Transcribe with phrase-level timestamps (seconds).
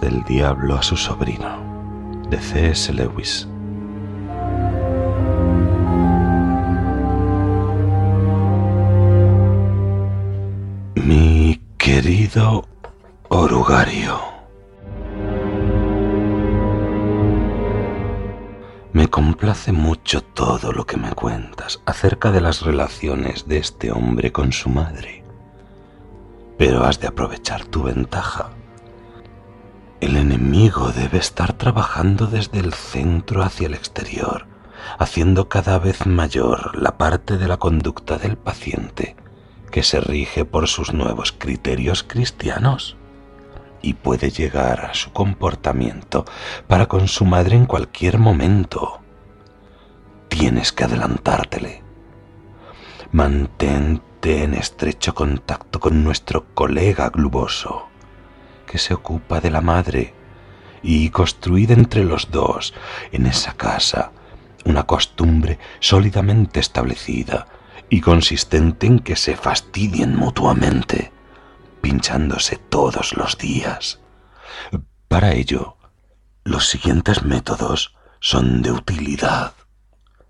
[0.00, 2.92] Del Diablo a su sobrino, de C.S.
[2.92, 3.46] Lewis.
[10.94, 12.66] Mi querido
[13.28, 14.18] Orugario.
[18.92, 24.32] Me complace mucho todo lo que me cuentas acerca de las relaciones de este hombre
[24.32, 25.22] con su madre.
[26.58, 28.50] Pero has de aprovechar tu ventaja.
[30.02, 34.48] El enemigo debe estar trabajando desde el centro hacia el exterior,
[34.98, 39.14] haciendo cada vez mayor la parte de la conducta del paciente
[39.70, 42.96] que se rige por sus nuevos criterios cristianos
[43.80, 46.24] y puede llegar a su comportamiento
[46.66, 48.98] para con su madre en cualquier momento.
[50.26, 51.84] Tienes que adelantártele.
[53.12, 57.91] Mantente en estrecho contacto con nuestro colega gluboso,
[58.72, 60.14] que se ocupa de la madre,
[60.82, 62.72] y construid entre los dos
[63.12, 64.12] en esa casa
[64.64, 67.46] una costumbre sólidamente establecida
[67.90, 71.12] y consistente en que se fastidien mutuamente,
[71.82, 74.00] pinchándose todos los días.
[75.06, 75.76] Para ello,
[76.44, 79.52] los siguientes métodos son de utilidad.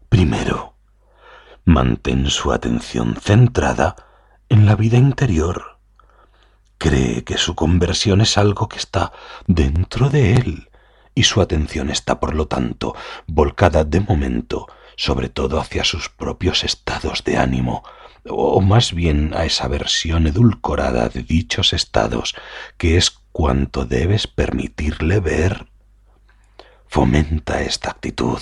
[0.08, 0.74] Primero,
[1.64, 3.94] mantén su atención centrada
[4.48, 5.71] en la vida interior.
[6.82, 9.12] Cree que su conversión es algo que está
[9.46, 10.68] dentro de él
[11.14, 12.96] y su atención está, por lo tanto,
[13.28, 14.66] volcada de momento
[14.96, 17.84] sobre todo hacia sus propios estados de ánimo,
[18.28, 22.34] o más bien a esa versión edulcorada de dichos estados,
[22.78, 25.68] que es cuanto debes permitirle ver.
[26.88, 28.40] Fomenta esta actitud.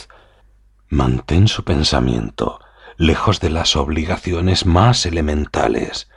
[0.89, 2.59] Mantén su pensamiento
[2.97, 6.09] lejos de las obligaciones más elementales,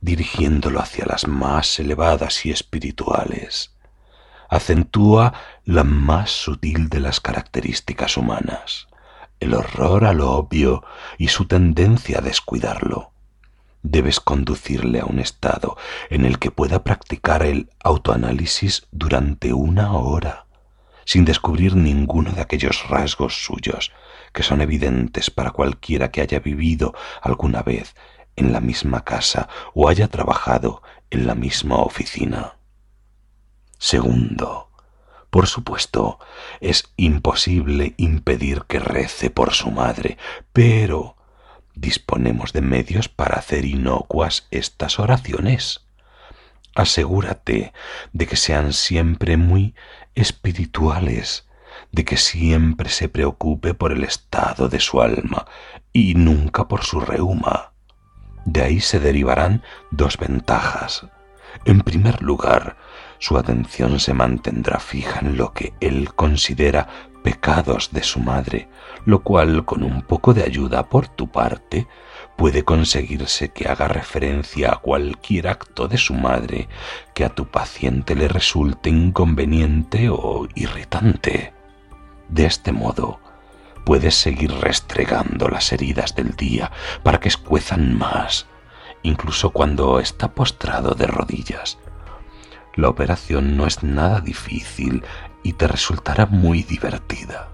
[0.00, 3.74] dirigiéndolo hacia las más elevadas y espirituales.
[4.48, 8.88] Acentúa la más sutil de las características humanas
[9.40, 10.84] el horror a lo obvio
[11.16, 13.12] y su tendencia a descuidarlo.
[13.82, 15.76] Debes conducirle a un estado
[16.10, 20.46] en el que pueda practicar el autoanálisis durante una hora,
[21.04, 23.92] sin descubrir ninguno de aquellos rasgos suyos
[24.32, 27.94] que son evidentes para cualquiera que haya vivido alguna vez
[28.38, 32.56] en la misma casa o haya trabajado en la misma oficina.
[33.78, 34.70] Segundo,
[35.30, 36.18] por supuesto,
[36.60, 40.16] es imposible impedir que rece por su madre,
[40.52, 41.16] pero
[41.74, 45.86] disponemos de medios para hacer inocuas estas oraciones.
[46.74, 47.72] Asegúrate
[48.12, 49.74] de que sean siempre muy
[50.14, 51.46] espirituales,
[51.92, 55.46] de que siempre se preocupe por el estado de su alma
[55.92, 57.72] y nunca por su reuma.
[58.44, 61.06] De ahí se derivarán dos ventajas.
[61.64, 62.76] En primer lugar,
[63.18, 66.88] su atención se mantendrá fija en lo que él considera
[67.22, 68.68] pecados de su madre,
[69.04, 71.86] lo cual con un poco de ayuda por tu parte
[72.36, 76.68] puede conseguirse que haga referencia a cualquier acto de su madre
[77.14, 81.52] que a tu paciente le resulte inconveniente o irritante.
[82.28, 83.20] De este modo,
[83.88, 86.70] puedes seguir restregando las heridas del día
[87.02, 88.44] para que escuezan más,
[89.02, 91.78] incluso cuando está postrado de rodillas
[92.78, 95.02] la operación no es nada difícil
[95.42, 97.48] y te resultará muy divertida.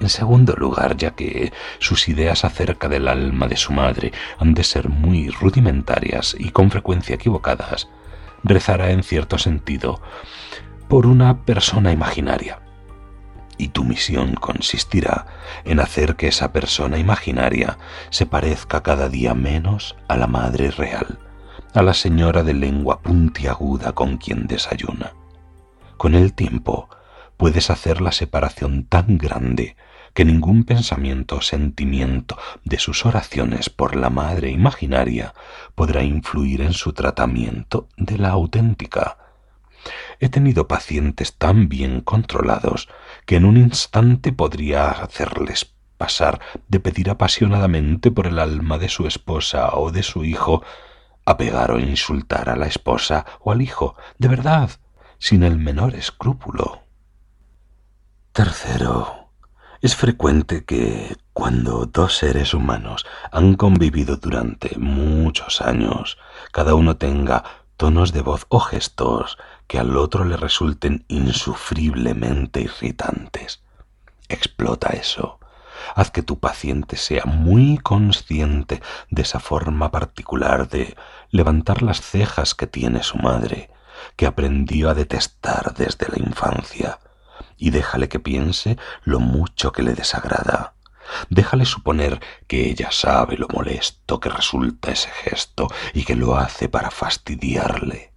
[0.00, 4.64] En segundo lugar, ya que sus ideas acerca del alma de su madre han de
[4.64, 7.88] ser muy rudimentarias y con frecuencia equivocadas,
[8.44, 10.00] rezará en cierto sentido
[10.88, 12.61] por una persona imaginaria.
[13.58, 15.26] Y tu misión consistirá
[15.64, 17.78] en hacer que esa persona imaginaria
[18.10, 21.18] se parezca cada día menos a la madre real
[21.74, 25.14] a la señora de lengua puntiaguda con quien desayuna.
[25.96, 26.88] Con el tiempo
[27.36, 29.76] puedes hacer la separación tan grande
[30.12, 35.32] que ningún pensamiento o sentimiento de sus oraciones por la madre imaginaria
[35.74, 39.16] podrá influir en su tratamiento de la auténtica.
[40.22, 42.88] He tenido pacientes tan bien controlados
[43.26, 49.08] que en un instante podría hacerles pasar de pedir apasionadamente por el alma de su
[49.08, 50.62] esposa o de su hijo
[51.24, 54.70] a pegar o insultar a la esposa o al hijo, de verdad,
[55.18, 56.84] sin el menor escrúpulo.
[58.30, 59.32] Tercero,
[59.80, 66.16] es frecuente que cuando dos seres humanos han convivido durante muchos años,
[66.52, 73.62] cada uno tenga tonos de voz o gestos que al otro le resulten insufriblemente irritantes.
[74.28, 75.38] Explota eso
[75.94, 80.96] Haz que tu paciente sea muy consciente de esa forma particular de
[81.30, 83.70] levantar las cejas que tiene su madre,
[84.16, 86.98] que aprendió a detestar desde la infancia,
[87.56, 90.74] y déjale que piense lo mucho que le desagrada.
[91.30, 96.68] Déjale suponer que ella sabe lo molesto que resulta ese gesto y que lo hace
[96.68, 98.12] para fastidiarle.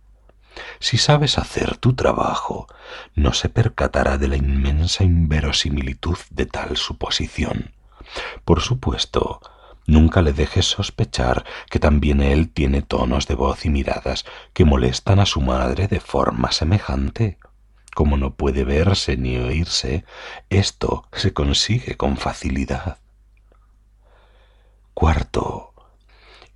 [0.79, 2.67] Si sabes hacer tu trabajo,
[3.13, 7.73] no se percatará de la inmensa inverosimilitud de tal suposición.
[8.45, 9.41] Por supuesto,
[9.87, 15.19] nunca le dejes sospechar que también él tiene tonos de voz y miradas que molestan
[15.19, 17.37] a su madre de forma semejante.
[17.95, 20.03] Como no puede verse ni oírse,
[20.49, 22.97] esto se consigue con facilidad.
[24.93, 25.73] Cuarto,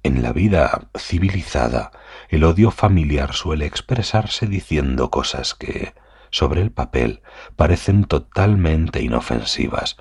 [0.04, 1.92] en la vida civilizada,
[2.28, 5.94] el odio familiar suele expresarse diciendo cosas que,
[6.30, 7.22] sobre el papel,
[7.56, 9.96] parecen totalmente inofensivas.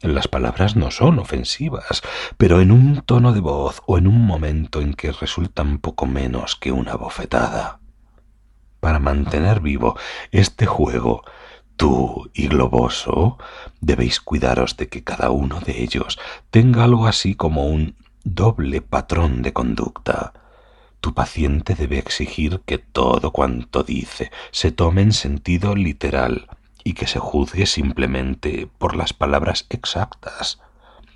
[0.00, 2.00] Las palabras no son ofensivas,
[2.38, 6.56] pero en un tono de voz o en un momento en que resultan poco menos
[6.56, 7.77] que una bofetada.
[8.80, 9.96] Para mantener vivo
[10.30, 11.24] este juego,
[11.76, 13.38] tú y Globoso
[13.80, 16.18] debéis cuidaros de que cada uno de ellos
[16.50, 20.32] tenga algo así como un doble patrón de conducta.
[21.00, 26.48] Tu paciente debe exigir que todo cuanto dice se tome en sentido literal
[26.84, 30.60] y que se juzgue simplemente por las palabras exactas,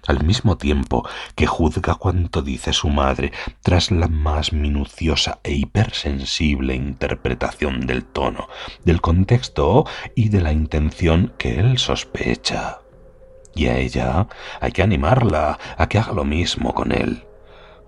[0.06, 3.32] al mismo tiempo que juzga cuanto dice su madre
[3.62, 8.48] tras la más minuciosa e hipersensible interpretación del tono,
[8.84, 12.80] del contexto y de la intención que él sospecha.
[13.54, 14.28] Y a ella
[14.60, 17.24] hay que animarla a que haga lo mismo con él.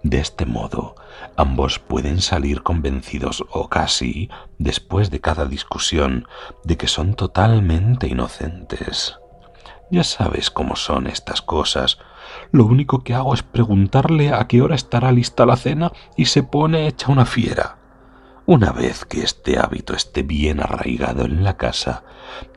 [0.02, 0.96] De este modo,
[1.34, 4.28] ambos pueden salir convencidos o casi,
[4.58, 6.28] después de cada discusión,
[6.62, 9.16] de que son totalmente inocentes.
[9.90, 11.98] Ya sabes cómo son estas cosas.
[12.50, 16.42] Lo único que hago es preguntarle a qué hora estará lista la cena y se
[16.42, 17.78] pone hecha una fiera.
[18.46, 22.04] Una vez que este hábito esté bien arraigado en la casa,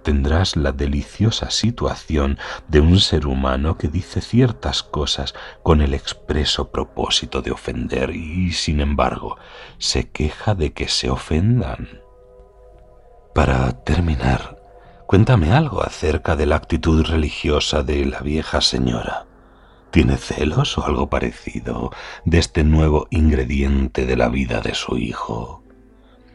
[0.03, 2.37] tendrás la deliciosa situación
[2.67, 5.33] de un ser humano que dice ciertas cosas
[5.63, 9.37] con el expreso propósito de ofender y, sin embargo,
[9.77, 12.01] se queja de que se ofendan.
[13.33, 14.56] Para terminar,
[15.07, 19.25] cuéntame algo acerca de la actitud religiosa de la vieja señora.
[19.89, 21.91] ¿Tiene celos o algo parecido
[22.25, 25.63] de este nuevo ingrediente de la vida de su hijo?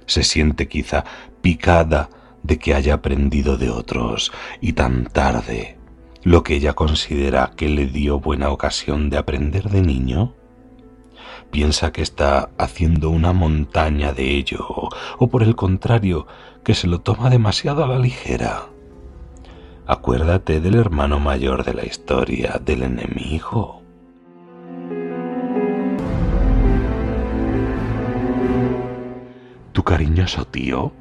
[0.06, 1.04] se siente quizá
[1.40, 2.10] picada
[2.42, 5.78] de que haya aprendido de otros y tan tarde
[6.22, 10.34] lo que ella considera que le dio buena ocasión de aprender de niño?
[11.52, 14.66] ¿Piensa que está haciendo una montaña de ello
[15.18, 16.26] o por el contrario
[16.64, 18.64] que se lo toma demasiado a la ligera?
[19.86, 23.82] Acuérdate del hermano mayor de la historia, del enemigo.
[29.72, 30.92] tu cariñoso tío,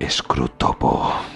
[0.00, 1.35] Scrutopo.